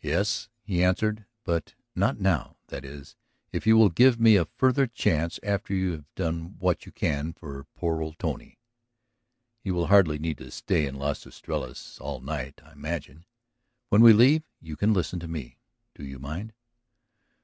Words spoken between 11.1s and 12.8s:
Estrellas all night, I